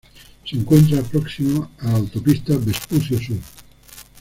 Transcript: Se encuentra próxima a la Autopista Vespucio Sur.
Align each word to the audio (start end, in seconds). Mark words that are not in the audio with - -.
Se 0.45 0.55
encuentra 0.55 1.03
próxima 1.03 1.69
a 1.77 1.85
la 1.91 1.97
Autopista 1.97 2.57
Vespucio 2.57 3.19
Sur. 3.21 3.37